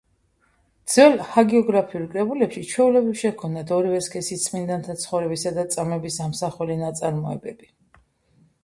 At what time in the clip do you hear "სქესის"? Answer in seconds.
4.07-4.47